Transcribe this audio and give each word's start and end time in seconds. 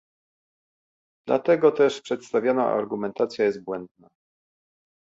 Dlatego 1.27 1.71
też 1.71 2.01
przedstawiona 2.01 2.65
argumentacja 2.65 3.45
jest 3.45 3.63
błędna 3.63 4.07